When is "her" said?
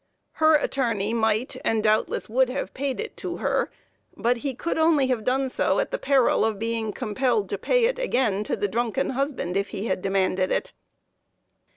0.41-0.55, 3.37-3.69